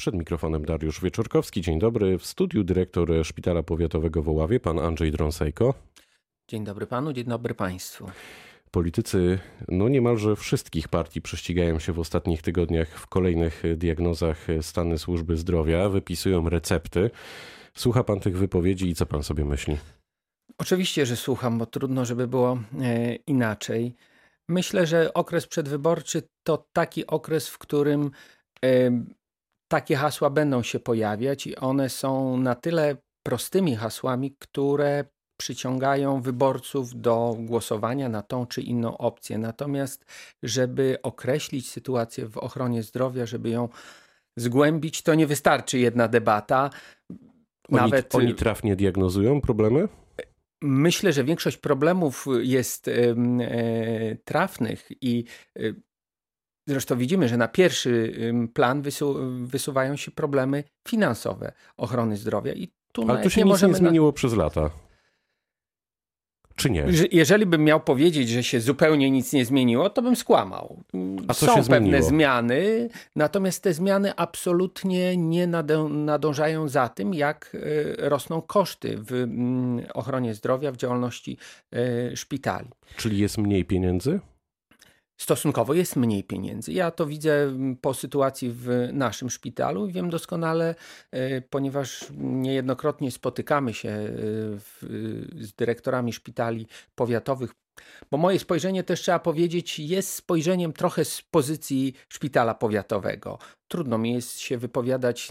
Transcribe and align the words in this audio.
Przed 0.00 0.14
mikrofonem 0.14 0.64
Dariusz 0.64 1.00
Wieczorkowski. 1.00 1.60
Dzień 1.60 1.78
dobry. 1.78 2.18
W 2.18 2.26
studiu 2.26 2.64
dyrektor 2.64 3.10
Szpitala 3.24 3.62
Powiatowego 3.62 4.22
w 4.22 4.28
Oławie, 4.28 4.60
pan 4.60 4.78
Andrzej 4.78 5.12
Drąsejko. 5.12 5.74
Dzień 6.48 6.64
dobry 6.64 6.86
panu, 6.86 7.12
dzień 7.12 7.24
dobry 7.24 7.54
państwu. 7.54 8.10
Politycy 8.70 9.38
no 9.68 9.88
niemalże 9.88 10.36
wszystkich 10.36 10.88
partii 10.88 11.22
prześcigają 11.22 11.78
się 11.78 11.92
w 11.92 11.98
ostatnich 11.98 12.42
tygodniach 12.42 12.88
w 12.88 13.06
kolejnych 13.06 13.62
diagnozach 13.76 14.46
stany 14.60 14.98
służby 14.98 15.36
zdrowia, 15.36 15.88
wypisują 15.88 16.48
recepty. 16.48 17.10
Słucha 17.74 18.04
pan 18.04 18.20
tych 18.20 18.38
wypowiedzi 18.38 18.88
i 18.88 18.94
co 18.94 19.06
pan 19.06 19.22
sobie 19.22 19.44
myśli? 19.44 19.76
Oczywiście, 20.58 21.06
że 21.06 21.16
słucham, 21.16 21.58
bo 21.58 21.66
trudno, 21.66 22.04
żeby 22.04 22.28
było 22.28 22.58
e, 22.80 23.14
inaczej. 23.14 23.94
Myślę, 24.48 24.86
że 24.86 25.14
okres 25.14 25.46
przedwyborczy 25.46 26.22
to 26.42 26.68
taki 26.72 27.06
okres, 27.06 27.48
w 27.48 27.58
którym 27.58 28.10
takie 29.68 29.96
hasła 29.96 30.30
będą 30.30 30.62
się 30.62 30.80
pojawiać 30.80 31.46
i 31.46 31.56
one 31.56 31.88
są 31.88 32.36
na 32.36 32.54
tyle 32.54 32.96
prostymi 33.22 33.76
hasłami, 33.76 34.36
które 34.38 35.04
przyciągają 35.36 36.20
wyborców 36.20 37.00
do 37.00 37.36
głosowania 37.38 38.08
na 38.08 38.22
tą 38.22 38.46
czy 38.46 38.62
inną 38.62 38.98
opcję. 38.98 39.38
Natomiast, 39.38 40.04
żeby 40.42 40.98
określić 41.02 41.70
sytuację 41.70 42.26
w 42.26 42.38
ochronie 42.38 42.82
zdrowia, 42.82 43.26
żeby 43.26 43.50
ją 43.50 43.68
zgłębić, 44.36 45.02
to 45.02 45.14
nie 45.14 45.26
wystarczy 45.26 45.78
jedna 45.78 46.08
debata. 46.08 46.70
Oni, 47.68 47.80
Nawet 47.80 48.14
oni 48.14 48.34
trafnie 48.34 48.76
diagnozują 48.76 49.40
problemy? 49.40 49.88
Myślę, 50.62 51.12
że 51.12 51.24
większość 51.24 51.56
problemów 51.56 52.26
jest 52.40 52.88
e, 52.88 52.92
trafnych 54.24 54.88
i 55.00 55.24
e, 55.56 55.60
Zresztą 56.68 56.98
widzimy, 56.98 57.28
że 57.28 57.36
na 57.36 57.48
pierwszy 57.48 58.12
plan 58.54 58.82
wysu 58.82 59.16
wysuwają 59.44 59.96
się 59.96 60.10
problemy 60.10 60.64
finansowe 60.88 61.52
ochrony 61.76 62.16
zdrowia. 62.16 62.52
I 62.52 62.68
tu 62.92 63.04
Ale 63.08 63.22
to 63.22 63.30
się 63.30 63.44
nie 63.44 63.50
nic 63.52 63.62
nie 63.62 63.74
zmieniło 63.74 64.06
na... 64.06 64.12
przez 64.12 64.34
lata. 64.34 64.70
Czy 66.58 66.70
nie? 66.70 66.86
Jeżeli 67.12 67.46
bym 67.46 67.64
miał 67.64 67.80
powiedzieć, 67.80 68.28
że 68.28 68.42
się 68.42 68.60
zupełnie 68.60 69.10
nic 69.10 69.32
nie 69.32 69.44
zmieniło, 69.44 69.90
to 69.90 70.02
bym 70.02 70.16
skłamał. 70.16 70.84
A 71.28 71.34
co 71.34 71.46
Są 71.46 71.52
się 71.56 71.62
pewne 71.62 71.78
zmieniło? 71.78 72.08
zmiany, 72.08 72.88
natomiast 73.16 73.62
te 73.62 73.74
zmiany 73.74 74.14
absolutnie 74.16 75.16
nie 75.16 75.46
nadążają 75.90 76.68
za 76.68 76.88
tym, 76.88 77.14
jak 77.14 77.56
e, 78.00 78.08
rosną 78.08 78.42
koszty 78.42 78.98
w 78.98 79.12
mm, 79.12 79.86
ochronie 79.94 80.34
zdrowia, 80.34 80.72
w 80.72 80.76
działalności 80.76 81.38
e, 81.72 82.16
szpitali. 82.16 82.68
Czyli 82.96 83.18
jest 83.18 83.38
mniej 83.38 83.64
pieniędzy? 83.64 84.20
Stosunkowo 85.18 85.74
jest 85.74 85.96
mniej 85.96 86.24
pieniędzy. 86.24 86.72
Ja 86.72 86.90
to 86.90 87.06
widzę 87.06 87.52
po 87.80 87.94
sytuacji 87.94 88.50
w 88.50 88.88
naszym 88.92 89.30
szpitalu 89.30 89.86
i 89.86 89.92
wiem 89.92 90.10
doskonale, 90.10 90.74
e, 91.10 91.40
ponieważ 91.40 92.04
niejednokrotnie 92.18 93.10
spotykamy 93.10 93.74
się 93.74 93.88
e, 93.88 94.10
w, 94.58 94.78
z 95.40 95.52
dyrektorami 95.52 96.12
szpitali 96.12 96.66
powiatowych. 96.94 97.54
Bo 98.10 98.18
moje 98.18 98.38
spojrzenie 98.38 98.84
też 98.84 99.00
trzeba 99.00 99.18
powiedzieć, 99.18 99.78
jest 99.78 100.14
spojrzeniem 100.14 100.72
trochę 100.72 101.04
z 101.04 101.22
pozycji 101.22 101.94
szpitala 102.08 102.54
powiatowego. 102.54 103.38
Trudno 103.68 103.98
mi 103.98 104.12
jest 104.12 104.40
się 104.40 104.58
wypowiadać 104.58 105.28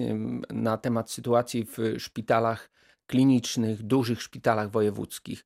na 0.49 0.77
temat 0.77 1.11
sytuacji 1.11 1.65
w 1.65 1.77
szpitalach 1.97 2.69
klinicznych, 3.07 3.83
dużych 3.83 4.21
szpitalach 4.21 4.71
wojewódzkich. 4.71 5.45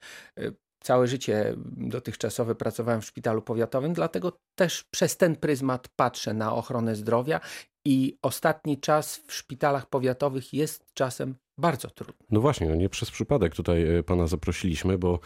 E, 0.81 0.85
całe 0.85 1.07
życie 1.07 1.55
dotychczasowe 1.77 2.55
pracowałem 2.55 3.01
w 3.01 3.05
szpitalu 3.05 3.41
powiatowym, 3.41 3.93
dlatego 3.93 4.39
też 4.55 4.83
przez 4.83 5.17
ten 5.17 5.35
pryzmat 5.35 5.87
patrzę 5.95 6.33
na 6.33 6.53
ochronę 6.53 6.95
zdrowia 6.95 7.39
i 7.85 8.17
ostatni 8.21 8.77
czas 8.77 9.17
w 9.27 9.33
szpitalach 9.33 9.89
powiatowych 9.89 10.53
jest 10.53 10.93
czasem 10.93 11.35
bardzo 11.57 11.89
trudny. 11.89 12.25
No 12.29 12.41
właśnie, 12.41 12.69
no 12.69 12.75
nie 12.75 12.89
przez 12.89 13.11
przypadek 13.11 13.55
tutaj 13.55 13.97
e, 13.97 14.03
pana 14.03 14.27
zaprosiliśmy, 14.27 14.97
bo 14.97 15.19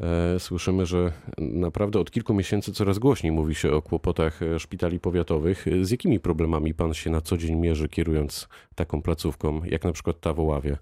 e, 0.00 0.40
słyszymy, 0.40 0.86
że 0.86 1.12
naprawdę 1.38 2.00
od 2.00 2.10
kilku 2.10 2.34
miesięcy 2.34 2.72
coraz 2.72 2.98
głośniej 2.98 3.32
mówi 3.32 3.54
się 3.54 3.72
o 3.72 3.82
kłopotach 3.82 4.42
e, 4.42 4.58
szpitali 4.58 5.00
powiatowych. 5.00 5.64
Z 5.82 5.90
jakimi 5.90 6.20
problemami 6.20 6.74
pan 6.74 6.94
się 6.94 7.10
na 7.10 7.20
co 7.20 7.36
dzień 7.36 7.56
mierzy, 7.56 7.88
kierując 7.88 8.48
taką 8.74 9.02
placówką, 9.02 9.64
jak 9.64 9.84
na 9.84 9.92
przykład 9.92 10.20
ta 10.20 10.34
w 10.34 10.40
Oławie? 10.40 10.76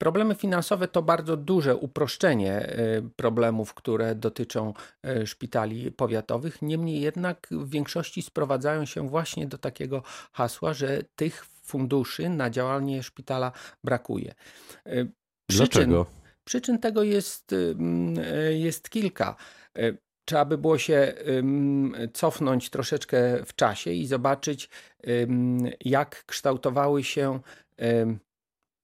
Problemy 0.00 0.34
finansowe 0.34 0.88
to 0.88 1.02
bardzo 1.02 1.36
duże 1.36 1.76
uproszczenie 1.76 2.78
y, 2.78 3.02
problemów, 3.16 3.74
które 3.74 4.14
dotyczą 4.14 4.74
y, 5.06 5.26
szpitali 5.26 5.92
powiatowych. 5.92 6.62
Niemniej 6.62 7.00
jednak 7.00 7.46
w 7.50 7.70
większości 7.70 8.22
sprowadzają 8.22 8.84
się 8.84 9.08
właśnie 9.08 9.46
do 9.46 9.58
takiego 9.58 10.02
hasła, 10.32 10.72
że 10.72 11.02
tych 11.16 11.44
funduszy 11.44 12.28
na 12.28 12.50
działanie 12.50 13.02
szpitala 13.02 13.52
brakuje. 13.84 14.34
Y, 14.86 15.12
przyczyn, 15.46 15.68
Dlaczego? 15.68 16.06
Przyczyn 16.44 16.78
tego 16.78 17.02
jest, 17.02 17.54
jest 18.50 18.90
kilka. 18.90 19.36
Trzeba 20.24 20.44
by 20.44 20.58
było 20.58 20.78
się 20.78 21.14
cofnąć 22.12 22.70
troszeczkę 22.70 23.44
w 23.44 23.54
czasie 23.54 23.90
i 23.90 24.06
zobaczyć, 24.06 24.68
jak 25.84 26.24
kształtowały 26.26 27.04
się 27.04 27.40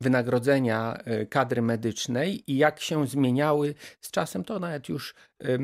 wynagrodzenia 0.00 0.98
e, 1.04 1.26
kadry 1.26 1.62
medycznej 1.62 2.52
i 2.52 2.56
jak 2.56 2.80
się 2.80 3.06
zmieniały 3.06 3.74
z 4.00 4.10
czasem, 4.10 4.44
to 4.44 4.58
nawet 4.58 4.88
już 4.88 5.14
e, 5.44 5.58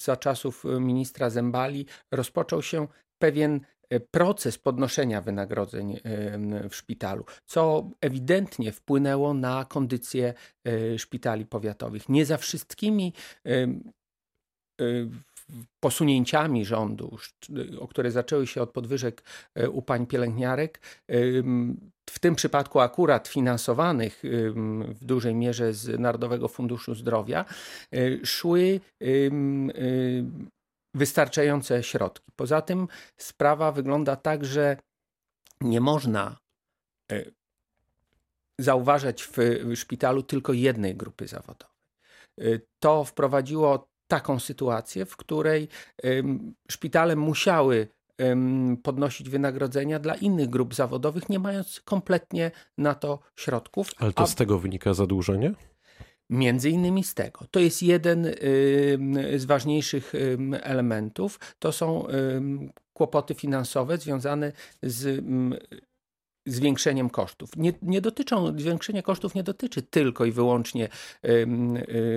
za 0.00 0.16
czasów 0.16 0.64
ministra 0.80 1.30
Zembali 1.30 1.86
rozpoczął 2.12 2.62
się 2.62 2.86
pewien 3.18 3.60
e, 3.90 4.00
proces 4.00 4.58
podnoszenia 4.58 5.20
wynagrodzeń 5.20 6.00
w 6.70 6.74
szpitalu, 6.74 7.24
co 7.46 7.90
ewidentnie 8.00 8.72
wpłynęło 8.72 9.34
na 9.34 9.64
kondycję 9.64 10.34
szpitali 10.96 11.46
powiatowych. 11.46 12.08
Nie 12.08 12.26
za 12.26 12.36
wszystkimi 12.36 13.12
posunięciami 15.80 16.64
rządu, 16.64 17.16
o 17.78 17.88
które 17.88 18.10
zaczęły 18.10 18.46
się 18.46 18.62
od 18.62 18.70
podwyżek 18.70 19.22
u 19.72 19.82
pań 19.82 20.06
pielęgniarek, 20.06 20.80
w 22.10 22.18
tym 22.18 22.34
przypadku 22.34 22.80
akurat 22.80 23.28
finansowanych 23.28 24.22
w 24.94 25.04
dużej 25.04 25.34
mierze 25.34 25.72
z 25.72 26.00
Narodowego 26.00 26.48
Funduszu 26.48 26.94
Zdrowia, 26.94 27.44
y, 27.94 28.20
szły 28.24 28.80
y, 29.02 29.30
wystarczające 30.94 31.82
środki. 31.82 32.32
Poza 32.36 32.62
tym 32.62 32.88
sprawa 33.16 33.72
wygląda 33.72 34.16
tak, 34.16 34.44
że 34.44 34.76
nie 35.60 35.80
można 35.80 36.36
zauważać 38.58 39.24
w 39.24 39.36
szpitalu 39.74 40.22
tylko 40.22 40.52
jednej 40.52 40.96
grupy 40.96 41.26
zawodowej. 41.26 41.76
To 42.78 43.04
wprowadziło 43.04 43.88
taką 44.08 44.38
sytuację, 44.38 45.06
w 45.06 45.16
której 45.16 45.68
szpitale 46.70 47.16
musiały 47.16 47.88
podnosić 48.82 49.28
wynagrodzenia 49.28 49.98
dla 49.98 50.14
innych 50.14 50.48
grup 50.48 50.74
zawodowych, 50.74 51.28
nie 51.28 51.38
mając 51.38 51.80
kompletnie 51.80 52.50
na 52.78 52.94
to 52.94 53.18
środków. 53.36 53.90
Ale 53.98 54.12
to 54.12 54.22
A... 54.22 54.26
z 54.26 54.34
tego 54.34 54.58
wynika 54.58 54.94
zadłużenie? 54.94 55.52
Między 56.30 56.70
innymi 56.70 57.04
z 57.04 57.14
tego. 57.14 57.46
To 57.50 57.60
jest 57.60 57.82
jeden 57.82 58.26
z 59.36 59.44
ważniejszych 59.44 60.12
elementów. 60.62 61.40
To 61.58 61.72
są 61.72 62.06
kłopoty 62.92 63.34
finansowe 63.34 63.98
związane 63.98 64.52
z 64.82 65.24
zwiększeniem 66.48 67.10
kosztów. 67.10 67.50
Nie, 67.56 67.72
nie 67.82 68.00
dotyczą, 68.00 68.58
zwiększenie 68.58 69.02
kosztów 69.02 69.34
nie 69.34 69.42
dotyczy 69.42 69.82
tylko 69.82 70.24
i 70.24 70.32
wyłącznie 70.32 70.88
y, 71.24 71.46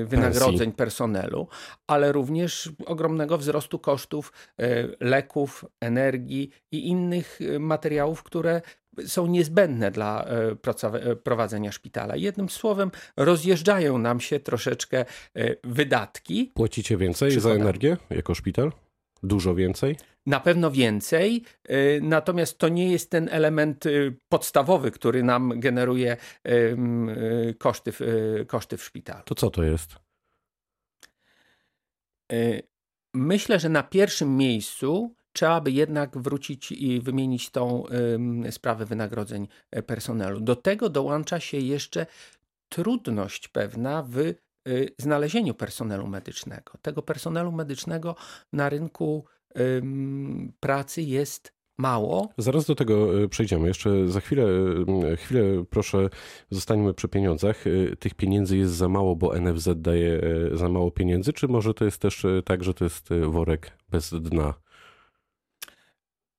wynagrodzeń 0.05 0.57
Pensji. 0.57 0.73
personelu, 0.73 1.47
ale 1.87 2.11
również 2.11 2.69
ogromnego 2.85 3.37
wzrostu 3.37 3.79
kosztów 3.79 4.33
y, 4.61 4.95
leków, 4.99 5.65
energii 5.81 6.49
i 6.71 6.87
innych 6.87 7.39
materiałów, 7.59 8.23
które 8.23 8.61
są 9.05 9.27
niezbędne 9.27 9.91
dla 9.91 10.25
prowadzenia 11.23 11.71
szpitala. 11.71 12.15
Jednym 12.15 12.49
słowem, 12.49 12.91
rozjeżdżają 13.17 13.97
nam 13.97 14.19
się 14.19 14.39
troszeczkę 14.39 15.05
wydatki. 15.63 16.51
Płacicie 16.55 16.97
więcej 16.97 17.39
za 17.39 17.49
energię 17.49 17.97
jako 18.09 18.35
szpital? 18.35 18.71
Dużo 19.23 19.55
więcej? 19.55 19.95
Na 20.25 20.39
pewno 20.39 20.71
więcej, 20.71 21.43
y, 21.69 21.99
natomiast 22.03 22.57
to 22.57 22.69
nie 22.69 22.91
jest 22.91 23.09
ten 23.09 23.29
element 23.31 23.85
y, 23.85 24.17
podstawowy, 24.29 24.91
który 24.91 25.23
nam 25.23 25.59
generuje 25.59 26.17
y, 26.47 27.55
koszty, 27.59 27.93
koszty 28.47 28.77
w 28.77 28.83
szpitalu. 28.83 29.23
To 29.25 29.35
co 29.35 29.49
to 29.49 29.63
jest? 29.63 29.95
Myślę, 33.13 33.59
że 33.59 33.69
na 33.69 33.83
pierwszym 33.83 34.37
miejscu 34.37 35.15
trzeba 35.33 35.61
by 35.61 35.71
jednak 35.71 36.17
wrócić 36.17 36.71
i 36.71 37.01
wymienić 37.01 37.49
tą 37.49 37.83
sprawę 38.51 38.85
wynagrodzeń 38.85 39.47
personelu. 39.85 40.39
Do 40.39 40.55
tego 40.55 40.89
dołącza 40.89 41.39
się 41.39 41.57
jeszcze 41.57 42.05
trudność 42.69 43.47
pewna 43.47 44.03
w 44.03 44.33
znalezieniu 44.97 45.53
personelu 45.53 46.07
medycznego. 46.07 46.71
Tego 46.81 47.01
personelu 47.01 47.51
medycznego 47.51 48.15
na 48.53 48.69
rynku 48.69 49.25
pracy 50.59 51.01
jest 51.01 51.53
mało. 51.77 52.29
Zaraz 52.37 52.65
do 52.65 52.75
tego 52.75 53.07
przejdziemy. 53.29 53.67
Jeszcze 53.67 54.07
za 54.07 54.19
chwilę, 54.19 54.45
chwilę 55.17 55.43
proszę, 55.69 56.09
zostańmy 56.49 56.93
przy 56.93 57.07
pieniądzach. 57.07 57.63
Tych 57.99 58.13
pieniędzy 58.13 58.57
jest 58.57 58.73
za 58.73 58.89
mało, 58.89 59.15
bo 59.15 59.39
NFZ 59.39 59.69
daje 59.75 60.21
za 60.53 60.69
mało 60.69 60.91
pieniędzy, 60.91 61.33
czy 61.33 61.47
może 61.47 61.73
to 61.73 61.85
jest 61.85 62.01
też 62.01 62.25
tak, 62.45 62.63
że 62.63 62.73
to 62.73 62.83
jest 62.83 63.09
worek 63.27 63.77
bez 63.89 64.13
dna? 64.21 64.53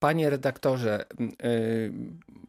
Panie 0.03 0.31
redaktorze, 0.31 1.05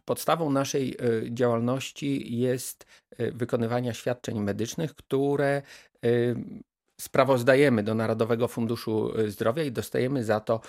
podstawą 0.06 0.52
naszej 0.52 0.98
działalności 1.30 2.38
jest 2.40 2.86
wykonywania 3.20 3.94
świadczeń 3.94 4.40
medycznych, 4.40 4.96
które 4.96 5.62
sprawozdajemy 7.02 7.84
do 7.84 7.96
Narodowego 7.96 8.48
Funduszu 8.48 9.20
y, 9.20 9.32
Zdrowia 9.32 9.64
i 9.64 9.72
dostajemy 9.72 10.24
za 10.24 10.40
to 10.40 10.62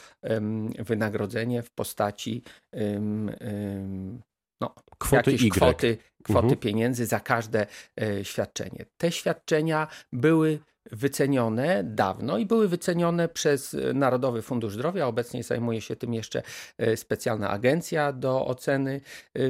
wynagrodzenie 0.79 1.63
w 1.63 1.71
postaci 1.71 2.43
no, 4.61 4.75
y. 5.29 5.49
kwoty, 5.51 5.99
kwoty 6.23 6.47
mhm. 6.47 6.57
pieniędzy 6.57 7.07
za 7.07 7.21
każde 7.21 7.67
e, 8.01 8.25
świadczenie. 8.25 8.87
Te 8.97 9.13
świadczenia 9.13 9.89
były 10.13 10.59
wycenione 10.93 11.85
dawno 11.85 12.39
i 12.39 12.47
były 12.47 12.69
wycenione 12.69 13.29
przez 13.29 13.77
Narodowy 13.95 14.43
Fundusz 14.43 14.73
Zdrowia. 14.73 15.07
Obecnie 15.07 15.43
zajmuje 15.43 15.81
się 15.81 15.97
tym 15.97 16.15
jeszcze 16.15 16.43
e, 16.79 16.97
specjalna 16.97 17.51
agencja 17.51 18.13
do 18.13 18.47
oceny 18.47 19.01
e, 19.35 19.41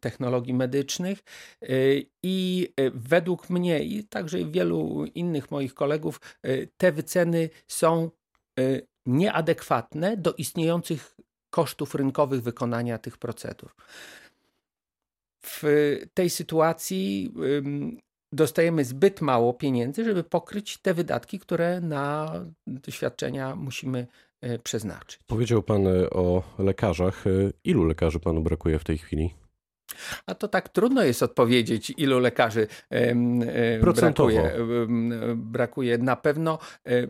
technologii 0.00 0.54
medycznych. 0.54 1.18
E, 1.62 1.66
I 2.22 2.68
według 2.94 3.50
mnie 3.50 3.84
i 3.84 4.04
także 4.04 4.44
wielu 4.44 5.04
innych 5.14 5.50
moich 5.50 5.74
kolegów, 5.74 6.20
te 6.76 6.92
wyceny 6.92 7.50
są 7.66 8.10
nieadekwatne 9.06 10.16
do 10.16 10.32
istniejących 10.32 11.16
kosztów 11.50 11.94
rynkowych 11.94 12.42
wykonania 12.42 12.98
tych 12.98 13.18
procedur. 13.18 13.74
W 15.44 15.62
tej 16.14 16.30
sytuacji 16.30 17.34
dostajemy 18.32 18.84
zbyt 18.84 19.20
mało 19.20 19.54
pieniędzy, 19.54 20.04
żeby 20.04 20.24
pokryć 20.24 20.78
te 20.78 20.94
wydatki, 20.94 21.38
które 21.38 21.80
na 21.80 22.32
świadczenia 22.88 23.56
musimy 23.56 24.06
e, 24.40 24.58
przeznaczyć. 24.58 25.20
Powiedział 25.26 25.62
Pan 25.62 25.86
e, 25.86 26.10
o 26.10 26.42
lekarzach. 26.58 27.26
E, 27.26 27.30
ilu 27.64 27.84
lekarzy 27.84 28.20
Panu 28.20 28.42
brakuje 28.42 28.78
w 28.78 28.84
tej 28.84 28.98
chwili? 28.98 29.34
A 30.26 30.34
to 30.34 30.48
tak 30.48 30.68
trudno 30.68 31.02
jest 31.02 31.22
odpowiedzieć, 31.22 31.92
ilu 31.96 32.18
lekarzy 32.18 32.66
brakuje. 33.80 34.52
brakuje. 35.36 35.98
Na 35.98 36.16
pewno. 36.16 36.58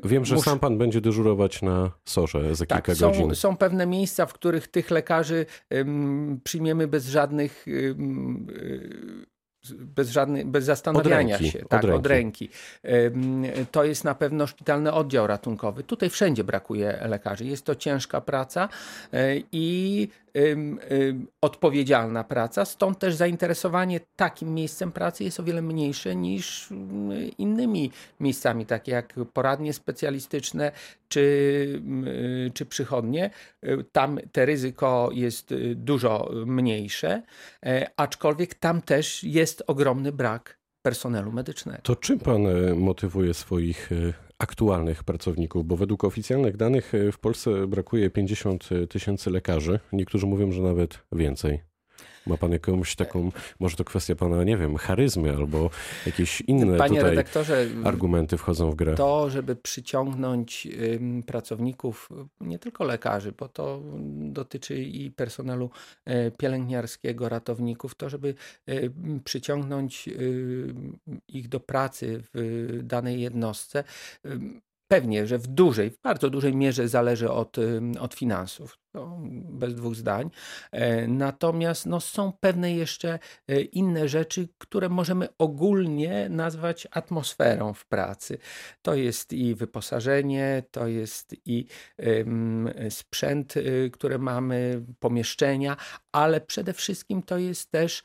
Wiem, 0.05 0.25
że 0.25 0.39
sam 0.39 0.59
pan 0.59 0.79
będzie 0.79 1.01
dyżurować 1.01 1.63
na 1.63 1.91
sorze 2.05 2.55
za 2.55 2.67
tak, 2.67 2.85
kilka 2.85 3.01
są, 3.01 3.09
godzin. 3.11 3.35
Są 3.35 3.57
pewne 3.57 3.87
miejsca, 3.87 4.27
w 4.27 4.33
których 4.33 4.69
tych 4.69 4.91
lekarzy 4.91 5.47
przyjmiemy 6.45 6.89
bez 6.89 7.07
żadnych 7.07 7.67
bez, 9.70 10.11
żadnej, 10.11 10.44
bez 10.44 10.64
zastanawiania 10.64 11.37
od 11.37 11.43
się, 11.43 11.59
tak, 11.59 11.85
od 11.85 11.85
ręki. 11.85 11.99
od 11.99 12.06
ręki. 12.06 12.49
To 13.70 13.85
jest 13.85 14.05
na 14.05 14.14
pewno 14.14 14.47
szpitalny 14.47 14.93
oddział 14.93 15.26
ratunkowy. 15.26 15.82
Tutaj 15.82 16.11
wszędzie 16.11 16.44
brakuje 16.44 16.99
lekarzy. 17.09 17.44
Jest 17.44 17.64
to 17.64 17.75
ciężka 17.75 18.20
praca 18.20 18.69
e, 20.34 20.40
i 20.40 21.26
odpowiedzialna 21.40 22.25
praca, 22.25 22.64
stąd 22.64 22.99
też 22.99 23.14
zainteresowanie 23.14 24.00
takim 24.17 24.55
miejscem 24.55 24.93
pracy 24.93 25.25
jest 25.25 25.40
o 25.40 25.43
wiele 25.43 25.62
mniejsze 25.62 26.17
niż 26.17 26.69
innymi 27.38 27.90
miejscami, 28.20 28.67
takie 28.67 28.93
jak 28.93 29.14
poradnie 29.32 29.73
specjalistyczne 29.73 30.73
czy, 31.08 31.82
czy 32.55 32.67
przychodnie. 32.67 33.31
Tam 33.93 34.19
te 34.32 34.46
ryzyko 34.46 35.11
jest 35.12 35.55
dużo 35.75 36.31
mniejsze, 36.46 37.23
e, 37.67 37.90
aczkolwiek 37.96 38.55
tam 38.55 38.82
też 38.82 39.25
jest 39.25 39.62
ogromny 39.67 40.12
brak 40.12 40.58
personelu 40.82 41.32
medycznego. 41.32 41.79
To 41.82 41.96
czym 41.96 42.19
pan 42.19 42.46
e, 42.46 42.75
motywuje 42.75 43.34
swoich 43.34 43.93
e, 43.93 44.12
aktualnych 44.43 45.05
pracowników? 45.05 45.67
Bo 45.67 45.77
według 45.77 46.05
oficjalnych 46.05 46.56
danych 46.56 46.94
e, 46.94 47.12
w 47.12 47.19
Polsce 47.19 47.67
brakuje 47.67 48.11
50 48.11 48.69
tysięcy 48.89 49.31
lekarzy. 49.31 49.81
Niektórzy 49.93 50.27
mówią, 50.27 50.53
że 50.53 50.62
nawet 50.62 50.99
więcej. 51.12 51.72
Ma 52.27 52.37
pan 52.37 52.53
jakąś 52.53 52.97
taką, 52.97 53.33
może 53.61 53.77
to 53.77 53.85
kwestia 53.85 54.15
pana, 54.15 54.45
nie 54.45 54.57
wiem, 54.57 54.77
charyzmy 54.77 55.31
albo 55.31 55.71
jakieś 56.07 56.41
inne 56.41 56.77
Panie 56.77 56.97
tutaj 56.97 57.11
redaktorze, 57.11 57.67
argumenty 57.85 58.39
wchodzą 58.39 58.71
w 58.71 58.75
grę? 58.75 58.95
To, 58.95 59.31
żeby 59.31 59.57
przyciągnąć 59.57 60.69
pracowników, 61.27 62.09
nie 62.41 62.59
tylko 62.59 62.85
lekarzy, 62.85 63.33
bo 63.39 63.49
to 63.49 63.81
dotyczy 64.19 64.83
i 64.83 65.11
personelu 65.11 65.71
e, 66.05 66.31
pielęgniarskiego, 66.31 67.29
ratowników, 67.29 67.95
to, 67.95 68.09
żeby 68.09 68.35
e, 68.67 68.75
przyciągnąć 69.25 70.09
ich 71.29 71.49
do 71.49 71.61
pracy 71.61 72.23
w 72.35 72.79
danej 72.83 73.21
jednostce, 73.21 73.85
Pewnie, 74.93 75.27
że 75.27 75.39
w 75.39 75.47
dużej, 75.47 75.91
w 75.91 76.00
bardzo 76.00 76.31
dużej 76.31 76.56
mierze 76.56 76.89
zależy 76.89 77.31
od, 77.31 77.56
od 78.00 78.15
finansów. 78.15 78.79
No, 78.94 79.21
bez 79.50 79.75
dwóch 79.75 79.94
zdań. 79.94 80.31
E, 80.73 81.06
natomiast 81.06 81.87
no, 81.87 82.00
są 82.00 82.33
pewne 82.41 82.73
jeszcze 82.73 83.19
e, 83.49 83.61
inne 83.61 84.09
rzeczy, 84.09 84.49
które 84.59 84.89
możemy 84.89 85.29
ogólnie 85.39 86.29
nazwać 86.29 86.89
atmosferą 86.91 87.73
w 87.73 87.87
pracy. 87.87 88.39
To 88.83 88.94
jest 88.94 89.33
i 89.33 89.55
wyposażenie, 89.55 90.62
to 90.71 90.87
jest 90.87 91.35
i 91.44 91.67
sprzęt, 92.91 93.56
y, 93.56 93.91
które 93.93 94.19
mamy, 94.19 94.83
pomieszczenia, 95.00 95.77
ale 96.12 96.41
przede 96.41 96.73
wszystkim 96.73 97.23
to 97.23 97.39
jest 97.39 97.71
też 97.71 98.03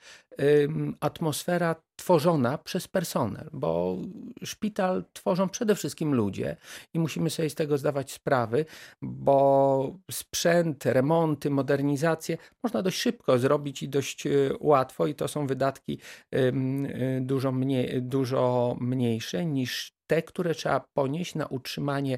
atmosfera 1.00 1.76
tworzona 1.96 2.58
przez 2.58 2.88
personel, 2.88 3.50
bo 3.54 3.98
szpital 4.44 5.06
tworzą 5.14 5.50
przede 5.50 5.76
wszystkim 5.76 6.16
ludzie 6.16 6.58
i 6.94 7.00
musimy 7.00 7.30
sobie 7.30 7.50
z 7.50 7.56
tego 7.56 7.78
zdawać 7.78 8.12
sprawy, 8.12 8.66
bo 9.02 9.98
sprzęt, 10.12 10.86
remonty, 10.86 11.50
modernizacje 11.50 12.38
można 12.64 12.82
dość 12.82 12.98
szybko 12.98 13.40
zrobić 13.40 13.84
i 13.84 13.90
dość 13.90 14.28
e, 14.28 14.30
łatwo 14.60 15.08
i 15.08 15.16
to 15.16 15.28
są 15.28 15.48
wydatki 15.48 16.00
e, 16.32 16.52
dużo, 17.22 17.52
mniej, 17.52 18.04
dużo 18.04 18.76
mniejsze 18.80 19.46
niż 19.46 19.92
te, 20.08 20.22
które 20.22 20.56
trzeba 20.56 20.86
ponieść 20.94 21.36
na 21.36 21.46
utrzymanie 21.46 22.18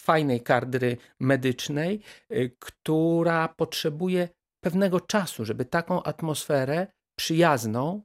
fajnej 0.00 0.40
kadry 0.40 0.96
medycznej, 1.20 2.00
e, 2.30 2.48
która 2.48 3.48
potrzebuje 3.48 4.28
pewnego 4.64 5.00
czasu, 5.00 5.44
żeby 5.44 5.64
taką 5.64 6.02
atmosferę 6.02 6.86
przyjazną 7.16 8.02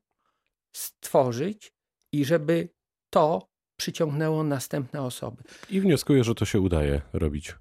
stworzyć 0.71 1.73
i 2.11 2.25
żeby 2.25 2.69
to 3.09 3.49
przyciągnęło 3.77 4.43
następne 4.43 5.01
osoby. 5.01 5.43
I 5.69 5.81
wnioskuję, 5.81 6.23
że 6.23 6.35
to 6.35 6.45
się 6.45 6.59
udaje 6.59 7.01
robić. 7.13 7.55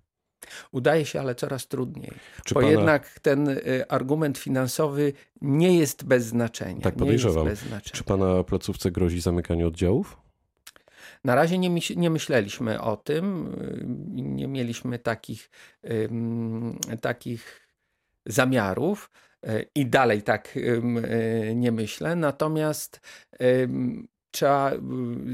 Udaje 0.73 1.07
się, 1.07 1.21
ale 1.21 1.35
coraz 1.35 1.69
trudniej. 1.69 2.13
Czy 2.45 2.55
bo 2.55 2.61
pana... 2.61 2.73
jednak 2.73 3.21
ten 3.21 3.49
y, 3.49 3.85
argument 3.89 4.39
finansowy 4.39 5.13
nie 5.41 5.79
jest 5.79 6.05
bez 6.05 6.25
znaczenia. 6.25 6.81
Tak 6.81 6.95
podejrzewam. 6.95 7.49
Czy 7.83 8.05
pana 8.05 8.45
placówce 8.45 8.91
grozi 8.91 9.21
zamykanie 9.21 9.67
oddziałów? 9.67 10.17
Na 11.25 11.35
razie 11.35 11.59
nie, 11.59 11.81
nie 11.97 12.11
myśleliśmy 12.11 12.81
o 12.81 12.97
tym. 12.97 13.55
Y, 13.55 13.85
nie 14.23 14.49
mieliśmy 14.49 14.99
takich, 14.99 15.51
takich 17.01 17.69
zamiarów 18.27 19.11
i 19.75 19.87
dalej 19.87 20.23
tak 20.23 20.59
e, 21.03 21.55
nie 21.55 21.73
myślę. 21.73 22.17
Natomiast 22.17 23.01
trzeba 24.31 24.73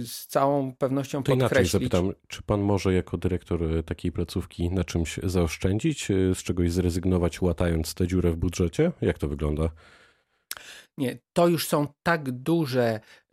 z 0.04 0.26
całą 0.26 0.72
pewnością 0.76 1.22
to 1.22 1.32
podkreślić. 1.32 1.52
inaczej 1.52 1.66
zapytam, 1.66 2.12
czy 2.28 2.42
pan 2.42 2.60
może 2.60 2.94
jako 2.94 3.18
dyrektor 3.18 3.62
e, 3.62 3.82
takiej 3.82 4.12
placówki 4.12 4.70
na 4.70 4.84
czymś 4.84 5.20
zaoszczędzić, 5.22 6.10
e, 6.10 6.34
z 6.34 6.38
czegoś 6.38 6.72
zrezygnować, 6.72 7.42
łatając 7.42 7.94
tę 7.94 8.06
dziurę 8.06 8.30
w 8.30 8.36
budżecie? 8.36 8.92
Jak 9.00 9.18
to 9.18 9.28
wygląda? 9.28 9.68
Nie, 10.98 11.18
to 11.32 11.48
już 11.48 11.66
są 11.66 11.86
tak 12.02 12.30
duże 12.30 13.00
y, 13.00 13.23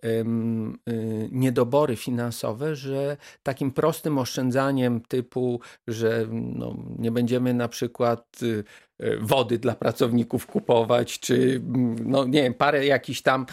niedobory 1.32 1.96
finansowe, 1.96 2.76
że 2.76 3.18
takim 3.44 3.72
prostym 3.72 4.18
oszczędzaniem 4.18 5.02
typu, 5.02 5.60
że 5.88 6.26
no, 6.32 6.76
nie 7.00 7.12
będziemy 7.12 7.54
na 7.54 7.68
przykład 7.68 8.40
y, 8.44 8.64
y, 9.04 9.18
wody 9.22 9.60
dla 9.60 9.76
pracowników 9.76 10.48
kupować, 10.48 11.20
czy 11.20 11.62
no 12.06 12.26
nie 12.26 12.44
wiem, 12.44 12.54
parę 12.54 12.86
jakichś 12.86 13.22
tam 13.22 13.46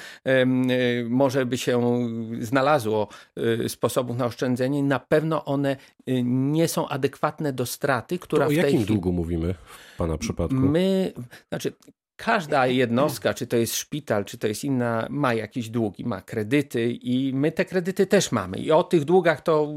może 1.09 1.47
by 1.47 1.59
się 1.59 2.09
znalazło 2.41 3.09
sposobów 3.69 4.17
na 4.17 4.27
oszczędzenie. 4.27 4.83
Na 4.83 4.99
pewno 4.99 5.45
one 5.45 5.77
nie 6.25 6.69
są 6.69 6.89
adekwatne 6.89 7.53
do 7.53 7.67
straty, 7.67 8.19
która 8.19 8.47
to 8.47 8.51
w 8.51 8.55
tej 8.55 8.61
o 8.61 8.63
jakim 8.63 8.79
chwili... 8.79 8.95
długu 8.95 9.13
mówimy 9.13 9.55
w 9.55 9.97
Pana 9.97 10.19
przypadku? 10.19 10.57
My, 10.57 11.13
znaczy 11.49 11.73
Każda 12.19 12.67
jednostka, 12.67 13.35
czy 13.35 13.47
to 13.47 13.57
jest 13.57 13.75
szpital, 13.75 14.25
czy 14.25 14.39
to 14.39 14.47
jest 14.47 14.65
inna, 14.65 15.07
ma 15.11 15.35
jakieś 15.35 15.69
długi, 15.69 16.05
ma 16.05 16.21
kredyty 16.21 16.93
i 16.93 17.35
my 17.35 17.53
te 17.53 17.65
kredyty 17.65 18.07
też 18.07 18.33
mamy. 18.33 18.57
I 18.57 18.73
o 18.73 18.83
tych 18.85 19.05
długach 19.05 19.41
to 19.41 19.69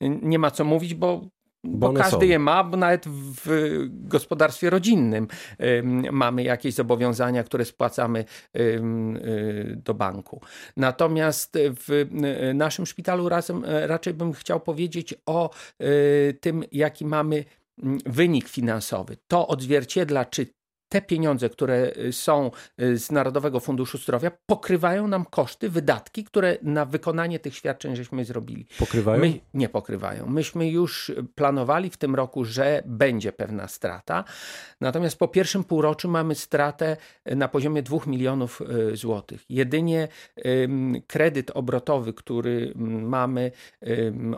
nie 0.00 0.38
ma 0.38 0.50
co 0.50 0.64
mówić, 0.64 0.94
bo 0.94 1.28
bo, 1.64 1.92
bo 1.92 1.92
każdy 1.92 2.26
są. 2.26 2.30
je 2.30 2.38
ma, 2.38 2.64
bo 2.64 2.76
nawet 2.76 3.04
w 3.08 3.80
gospodarstwie 3.88 4.70
rodzinnym 4.70 5.28
mamy 6.12 6.42
jakieś 6.42 6.74
zobowiązania, 6.74 7.44
które 7.44 7.64
spłacamy 7.64 8.24
y, 8.56 8.80
do 9.84 9.94
banku. 9.94 10.40
Natomiast 10.76 11.58
w 11.58 12.06
naszym 12.54 12.86
szpitalu 12.86 13.28
razem 13.28 13.64
raczej 13.64 14.14
bym 14.14 14.32
chciał 14.32 14.60
powiedzieć 14.60 15.14
o 15.26 15.50
tym, 16.40 16.64
jaki 16.72 17.04
mamy 17.04 17.44
wynik 18.06 18.48
finansowy. 18.48 19.16
To 19.28 19.48
odzwierciedla, 19.48 20.24
czy 20.24 20.46
te 20.88 21.02
pieniądze, 21.02 21.48
które 21.48 21.92
y, 21.96 22.12
są 22.12 22.50
y, 22.80 22.98
z 22.98 23.10
Narodowego 23.10 23.60
Funduszu 23.60 23.98
Zdrowia, 23.98 24.30
pokrywają 24.46 25.08
nam 25.08 25.24
koszty, 25.24 25.70
wydatki, 25.70 26.24
które 26.24 26.58
na 26.62 26.84
wykonanie 26.84 27.38
tych 27.38 27.56
świadczeń 27.56 27.96
żeśmy 27.96 28.24
zrobili. 28.24 28.66
Pokrywają? 28.78 29.20
My, 29.20 29.40
nie 29.54 29.68
pokrywają. 29.68 30.26
Myśmy 30.26 30.70
już 30.70 31.12
planowali 31.34 31.90
w 31.90 31.96
tym 31.96 32.14
roku, 32.14 32.44
że 32.44 32.82
będzie 32.86 33.32
pewna 33.32 33.68
strata. 33.68 34.24
Natomiast 34.80 35.18
po 35.18 35.28
pierwszym 35.28 35.64
półroczu 35.64 36.08
mamy 36.08 36.34
stratę 36.34 36.96
na 37.26 37.48
poziomie 37.48 37.82
2 37.82 37.98
milionów 38.06 38.62
y, 38.92 38.96
złotych. 38.96 39.44
Jedynie 39.48 40.08
kredyt 41.06 41.50
obrotowy, 41.54 42.12
który 42.12 42.72
mamy 43.02 43.52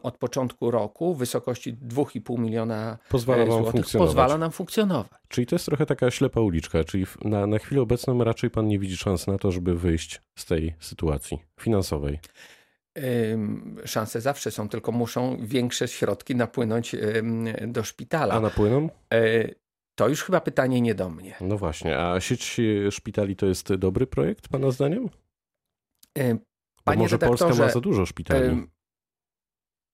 od 0.02 0.18
początku 0.18 0.70
roku 0.70 1.14
w 1.14 1.18
wysokości 1.18 1.74
2,5 1.74 2.38
miliona 2.38 2.98
pozwala 3.08 3.46
złotych, 3.46 3.84
pozwala 3.98 4.38
nam 4.38 4.50
funkcjonować. 4.50 5.18
Czyli 5.28 5.46
to 5.46 5.54
jest 5.54 5.66
trochę 5.66 5.86
taka 5.86 6.10
ślepa 6.10 6.37
uliczka, 6.40 6.84
czyli 6.84 7.06
na, 7.24 7.46
na 7.46 7.58
chwilę 7.58 7.80
obecną 7.80 8.24
raczej 8.24 8.50
pan 8.50 8.68
nie 8.68 8.78
widzi 8.78 8.96
szans 8.96 9.26
na 9.26 9.38
to, 9.38 9.52
żeby 9.52 9.74
wyjść 9.76 10.22
z 10.38 10.44
tej 10.44 10.74
sytuacji 10.80 11.38
finansowej. 11.60 12.18
Szanse 13.84 14.20
zawsze 14.20 14.50
są, 14.50 14.68
tylko 14.68 14.92
muszą 14.92 15.38
większe 15.42 15.88
środki 15.88 16.36
napłynąć 16.36 16.96
do 17.66 17.84
szpitala. 17.84 18.34
A 18.34 18.40
napłyną? 18.40 18.88
E, 19.14 19.48
to 19.94 20.08
już 20.08 20.24
chyba 20.24 20.40
pytanie 20.40 20.80
nie 20.80 20.94
do 20.94 21.10
mnie. 21.10 21.34
No 21.40 21.58
właśnie, 21.58 21.98
a 21.98 22.20
sieć 22.20 22.60
szpitali 22.90 23.36
to 23.36 23.46
jest 23.46 23.74
dobry 23.74 24.06
projekt, 24.06 24.48
pana 24.48 24.70
zdaniem? 24.70 25.08
Panie 26.84 26.98
Bo 26.98 27.02
może 27.02 27.18
Polska 27.18 27.48
ma 27.48 27.68
za 27.68 27.80
dużo 27.80 28.06
szpitali. 28.06 28.66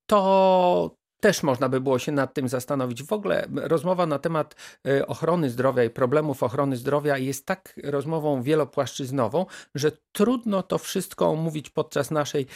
To 0.06 0.96
też 1.24 1.42
można 1.42 1.68
by 1.68 1.80
było 1.80 1.98
się 1.98 2.12
nad 2.12 2.34
tym 2.34 2.48
zastanowić. 2.48 3.02
W 3.02 3.12
ogóle 3.12 3.46
rozmowa 3.54 4.06
na 4.06 4.18
temat 4.18 4.54
e, 4.86 5.06
ochrony 5.06 5.50
zdrowia 5.50 5.84
i 5.84 5.90
problemów 5.90 6.42
ochrony 6.42 6.76
zdrowia 6.76 7.18
jest 7.18 7.46
tak 7.46 7.80
rozmową 7.84 8.42
wielopłaszczyznową, 8.42 9.46
że 9.74 9.92
trudno 10.12 10.62
to 10.62 10.78
wszystko 10.78 11.28
omówić 11.28 11.70
podczas 11.70 12.10
naszej 12.10 12.46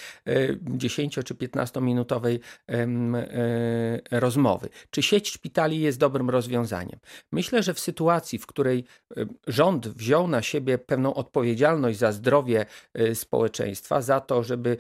10 0.61 1.19
e, 1.19 1.23
czy 1.23 1.35
15 1.35 1.81
minutowej 1.81 2.41
e, 2.69 2.87
rozmowy. 4.11 4.69
Czy 4.91 5.03
sieć 5.03 5.31
szpitali 5.31 5.81
jest 5.81 5.99
dobrym 5.99 6.31
rozwiązaniem? 6.31 6.99
Myślę, 7.33 7.63
że 7.63 7.75
w 7.75 7.81
sytuacji, 7.81 8.39
w 8.39 8.47
której 8.47 8.85
rząd 9.47 9.89
wziął 9.89 10.29
na 10.29 10.43
siebie 10.43 10.79
pewną 10.79 11.15
odpowiedzialność 11.15 11.99
za 11.99 12.13
zdrowie 12.13 12.67
społeczeństwa, 13.15 14.03
za 14.03 14.21
to, 14.21 14.43
żeby 14.43 14.77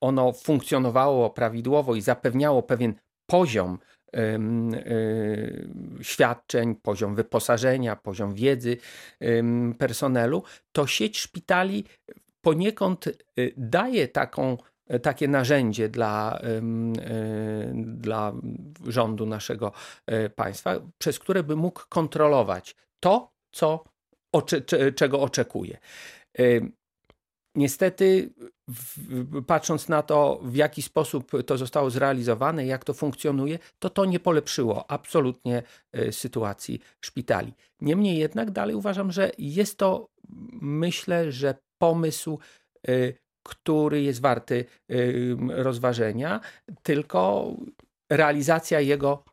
ono 0.00 0.32
funkcjonowało 0.32 1.30
prawidłowo 1.30 1.94
i 1.94 2.00
zapewniało 2.00 2.41
zapewniało 2.42 2.62
pewien 2.62 2.94
poziom 3.26 3.78
e, 4.14 4.38
świadczeń, 6.02 6.74
poziom 6.74 7.14
wyposażenia, 7.14 7.96
poziom 7.96 8.34
wiedzy 8.34 8.76
personelu, 9.78 10.42
to 10.72 10.86
sieć 10.86 11.18
szpitali 11.18 11.84
poniekąd 12.40 13.06
e, 13.06 13.10
daje 13.56 14.08
taką, 14.08 14.58
e, 14.86 15.00
takie 15.00 15.28
narzędzie 15.28 15.88
dla, 15.88 16.40
dla 17.74 18.32
rządu 18.86 19.26
naszego 19.26 19.72
państwa, 20.36 20.80
przez 20.98 21.18
które 21.18 21.42
by 21.42 21.56
mógł 21.56 21.82
kontrolować 21.88 22.76
to, 23.00 23.32
co, 23.52 23.84
czego 24.94 25.20
oczekuje. 25.20 25.78
Niestety, 27.54 28.30
patrząc 29.46 29.88
na 29.88 30.02
to, 30.02 30.40
w 30.42 30.56
jaki 30.56 30.82
sposób 30.82 31.32
to 31.46 31.58
zostało 31.58 31.90
zrealizowane, 31.90 32.66
jak 32.66 32.84
to 32.84 32.94
funkcjonuje, 32.94 33.58
to 33.78 33.90
to 33.90 34.04
nie 34.04 34.20
polepszyło 34.20 34.90
absolutnie 34.90 35.62
y, 35.96 36.12
sytuacji 36.12 36.80
szpitali. 37.00 37.52
Niemniej 37.80 38.18
jednak 38.18 38.50
dalej 38.50 38.74
uważam, 38.74 39.12
że 39.12 39.30
jest 39.38 39.78
to, 39.78 40.08
myślę, 40.60 41.32
że 41.32 41.54
pomysł, 41.78 42.38
y, 42.88 43.14
który 43.42 44.02
jest 44.02 44.20
warty 44.20 44.64
y, 44.90 45.36
rozważenia, 45.48 46.40
tylko 46.82 47.52
realizacja 48.10 48.80
jego 48.80 49.24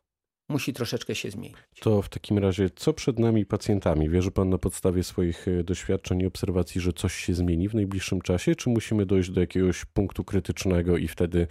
musi 0.50 0.72
troszeczkę 0.72 1.14
się 1.14 1.30
zmienić. 1.30 1.56
To 1.80 2.02
w 2.02 2.08
takim 2.08 2.38
razie, 2.38 2.70
co 2.70 2.92
przed 2.92 3.18
nami 3.18 3.46
pacjentami? 3.46 4.08
Wierzy 4.08 4.30
Pan 4.30 4.50
na 4.50 4.58
podstawie 4.58 5.02
swoich 5.02 5.48
e, 5.48 5.64
doświadczeń 5.64 6.20
i 6.20 6.26
obserwacji, 6.26 6.80
że 6.80 6.92
coś 6.92 7.14
się 7.14 7.34
zmieni 7.34 7.68
w 7.68 7.74
najbliższym 7.74 8.20
czasie, 8.20 8.54
czy 8.54 8.70
musimy 8.70 9.06
dojść 9.06 9.30
do 9.30 9.40
jakiegoś 9.40 9.84
punktu 9.84 10.24
krytycznego 10.24 10.96
i 10.96 11.08
wtedy, 11.08 11.46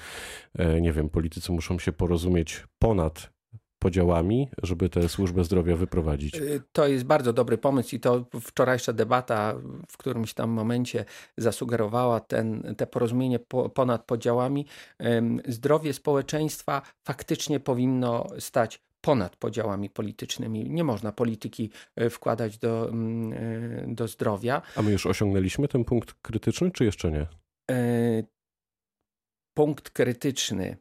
e, 0.56 0.82
nie 0.82 0.94
wiem, 0.94 1.10
politycy 1.10 1.52
muszą 1.52 1.80
się 1.80 1.92
porozumieć 1.92 2.64
ponad 2.80 3.30
podziałami, 3.80 4.50
żeby 4.64 4.90
tę 4.90 5.10
służbę 5.10 5.44
zdrowia 5.44 5.76
wyprowadzić? 5.76 6.36
E, 6.36 6.42
to 6.72 6.88
jest 6.88 7.04
bardzo 7.04 7.34
dobry 7.34 7.58
pomysł 7.58 7.96
i 7.96 8.00
to 8.00 8.26
wczorajsza 8.42 8.94
debata 8.94 9.56
w 9.88 9.98
którymś 9.98 10.34
tam 10.34 10.50
momencie 10.50 11.06
zasugerowała 11.38 12.20
ten, 12.20 12.76
te 12.78 12.88
porozumienie 12.88 13.40
ponad 13.74 14.06
podziałami. 14.06 14.66
Zdrowie 15.48 15.94
społeczeństwa 15.94 16.82
faktycznie 17.04 17.60
powinno 17.60 18.28
stać 18.40 18.82
ponad 19.02 19.36
podziałami 19.36 19.90
politycznymi. 19.90 20.70
Nie 20.70 20.84
można 20.84 21.12
polityki 21.12 21.72
e, 21.96 22.10
wkładać 22.10 22.58
do, 22.58 22.90
mm, 22.90 23.34
e, 23.34 23.96
do 23.96 24.08
zdrowia. 24.08 24.62
A 24.76 24.82
my 24.82 24.92
już 24.92 25.06
osiągnęliśmy 25.06 25.68
ten 25.68 25.84
punkt 25.84 26.14
krytyczny, 26.22 26.72
czy 26.72 26.86
jeszcze 26.86 27.12
nie? 27.12 27.28
E, 27.72 28.24
punkt 29.54 29.90
krytyczny. 29.90 30.78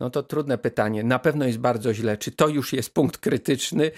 No 0.00 0.10
to 0.10 0.22
trudne 0.22 0.58
pytanie. 0.58 1.04
Na 1.04 1.18
pewno 1.18 1.44
jest 1.44 1.58
bardzo 1.58 1.94
źle. 1.94 2.16
Czy 2.16 2.30
to 2.30 2.48
już 2.48 2.72
jest 2.72 2.94
punkt 2.94 3.18
krytyczny? 3.18 3.90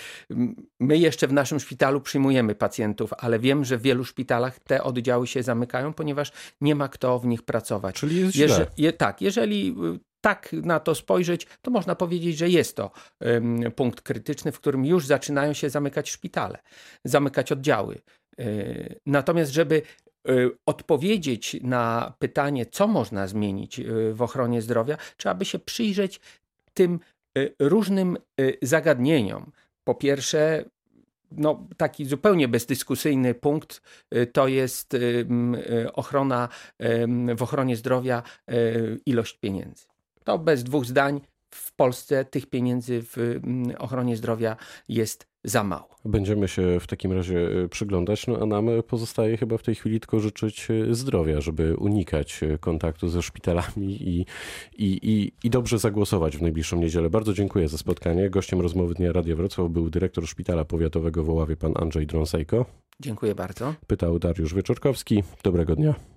My 0.80 0.98
jeszcze 0.98 1.28
w 1.28 1.32
naszym 1.32 1.60
szpitalu 1.60 2.00
przyjmujemy 2.00 2.54
pacjentów, 2.54 3.10
ale 3.18 3.38
wiem, 3.38 3.64
że 3.64 3.78
w 3.78 3.82
wielu 3.82 4.04
szpitalach 4.04 4.58
te 4.58 4.82
oddziały 4.82 5.26
się 5.26 5.42
zamykają, 5.42 5.92
ponieważ 5.92 6.32
nie 6.60 6.74
ma 6.74 6.88
kto 6.88 7.18
w 7.18 7.26
nich 7.26 7.42
pracować. 7.42 7.94
Czyli 7.94 8.20
jest 8.20 8.36
Jeże, 8.36 8.54
źle. 8.54 8.66
Je, 8.76 8.92
tak, 8.92 9.22
jeżeli 9.22 9.74
tak 10.24 10.52
na 10.52 10.80
to 10.80 10.94
spojrzeć, 10.94 11.46
to 11.62 11.70
można 11.70 11.94
powiedzieć, 11.94 12.38
że 12.38 12.48
jest 12.48 12.76
to 12.76 12.90
punkt 13.76 14.00
krytyczny, 14.00 14.52
w 14.52 14.60
którym 14.60 14.84
już 14.84 15.06
zaczynają 15.06 15.52
się 15.52 15.70
zamykać 15.70 16.10
szpitale, 16.10 16.58
zamykać 17.04 17.52
oddziały. 17.52 18.00
E, 18.38 18.44
natomiast, 19.06 19.52
żeby 19.52 19.82
e, 20.28 20.32
odpowiedzieć 20.66 21.56
na 21.62 22.14
pytanie, 22.18 22.66
co 22.66 22.86
można 22.86 23.26
zmienić 23.26 23.80
e, 23.80 23.84
w 24.12 24.22
ochronie 24.22 24.62
zdrowia, 24.62 24.96
trzeba 25.16 25.34
by 25.34 25.44
się 25.44 25.58
przyjrzeć 25.58 26.20
tym 26.74 27.00
różnym 27.58 28.16
zagadnieniom. 28.62 29.52
Po 29.84 29.94
pierwsze, 29.94 30.64
no, 31.32 31.68
taki 31.76 32.04
zupełnie 32.04 32.48
bezdyskusyjny 32.48 33.34
punkt 33.34 33.82
to 34.32 34.48
jest 34.48 34.96
ochrona 35.92 36.48
w 37.36 37.42
ochronie 37.42 37.76
zdrowia, 37.76 38.22
ilość 39.06 39.38
pieniędzy. 39.38 39.93
To 40.24 40.38
bez 40.38 40.64
dwóch 40.64 40.84
zdań 40.84 41.20
w 41.54 41.74
Polsce 41.74 42.24
tych 42.24 42.46
pieniędzy 42.46 43.02
w 43.02 43.18
mm, 43.18 43.76
ochronie 43.78 44.16
zdrowia 44.16 44.56
jest 44.88 45.26
za 45.44 45.64
mało. 45.64 45.88
Będziemy 46.04 46.48
się 46.48 46.80
w 46.80 46.86
takim 46.86 47.12
razie 47.12 47.48
e, 47.64 47.68
przyglądać, 47.68 48.26
no 48.26 48.38
a 48.42 48.46
nam 48.46 48.68
pozostaje 48.88 49.36
chyba 49.36 49.58
w 49.58 49.62
tej 49.62 49.74
chwili 49.74 50.00
tylko 50.00 50.20
życzyć 50.20 50.68
e, 50.70 50.94
zdrowia, 50.94 51.40
żeby 51.40 51.76
unikać 51.76 52.42
e, 52.42 52.58
kontaktu 52.58 53.08
ze 53.08 53.22
szpitalami 53.22 54.08
i, 54.08 54.26
i, 54.78 54.98
i, 55.02 55.32
i 55.44 55.50
dobrze 55.50 55.78
zagłosować 55.78 56.36
w 56.36 56.42
najbliższą 56.42 56.76
niedzielę. 56.76 57.10
Bardzo 57.10 57.32
dziękuję 57.32 57.68
za 57.68 57.78
spotkanie. 57.78 58.30
Gościem 58.30 58.60
rozmowy 58.60 58.94
Dnia 58.94 59.12
Radia 59.12 59.36
Wrocław 59.36 59.70
był 59.70 59.90
dyrektor 59.90 60.26
Szpitala 60.26 60.64
Powiatowego 60.64 61.24
w 61.24 61.30
Oławie, 61.30 61.56
pan 61.56 61.72
Andrzej 61.76 62.06
Drąsejko. 62.06 62.66
Dziękuję 63.00 63.34
bardzo. 63.34 63.74
Pytał 63.86 64.18
Dariusz 64.18 64.54
Wieczorkowski. 64.54 65.22
Dobrego 65.42 65.76
dnia. 65.76 66.13